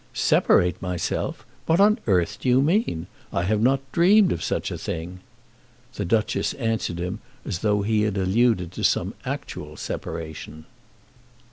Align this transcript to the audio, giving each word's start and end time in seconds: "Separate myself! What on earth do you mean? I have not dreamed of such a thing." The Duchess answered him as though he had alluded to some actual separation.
"Separate 0.15 0.81
myself! 0.81 1.45
What 1.67 1.79
on 1.79 1.99
earth 2.07 2.39
do 2.41 2.49
you 2.49 2.59
mean? 2.59 3.05
I 3.31 3.43
have 3.43 3.61
not 3.61 3.81
dreamed 3.91 4.31
of 4.31 4.41
such 4.43 4.71
a 4.71 4.77
thing." 4.79 5.19
The 5.93 6.05
Duchess 6.05 6.53
answered 6.55 6.97
him 6.97 7.19
as 7.45 7.59
though 7.59 7.83
he 7.83 8.01
had 8.01 8.17
alluded 8.17 8.71
to 8.71 8.83
some 8.83 9.13
actual 9.25 9.77
separation. 9.77 10.65